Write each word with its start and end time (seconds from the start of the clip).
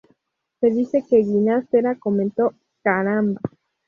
Se 0.59 0.71
dice 0.71 1.05
que 1.07 1.23
Ginastera 1.23 1.93
comentó: 1.93 2.55
""¡Caramba! 2.83 3.39